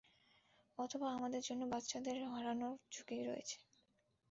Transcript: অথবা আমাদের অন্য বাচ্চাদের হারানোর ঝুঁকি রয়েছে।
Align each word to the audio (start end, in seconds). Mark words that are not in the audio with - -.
অথবা 0.77 1.07
আমাদের 1.11 1.41
অন্য 1.45 1.63
বাচ্চাদের 1.71 2.17
হারানোর 2.31 2.75
ঝুঁকি 2.93 3.15
রয়েছে। 3.21 3.57